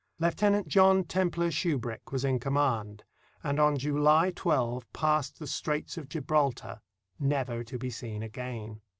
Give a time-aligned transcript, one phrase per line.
[0.17, 3.03] Lieutenant John Templar Shubrick was in command,
[3.43, 6.81] and on July 12 passed the Straits of Gibraltar,
[7.19, 8.81] never to be seen again.